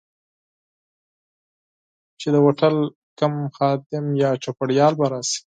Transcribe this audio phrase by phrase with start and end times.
[2.19, 2.75] چي د هوټل
[3.19, 5.39] کوم خادم یا چوپړوال به راشي.